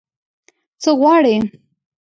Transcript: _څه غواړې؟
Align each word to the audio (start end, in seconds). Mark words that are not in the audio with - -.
_څه 0.81 0.89
غواړې؟ 0.99 1.35